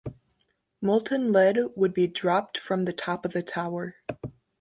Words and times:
Molten 0.81 1.31
lead 1.31 1.59
would 1.75 1.93
be 1.93 2.07
dropped 2.07 2.57
from 2.57 2.85
the 2.85 2.91
top 2.91 3.23
of 3.23 3.33
the 3.33 3.43
tower. 3.43 3.97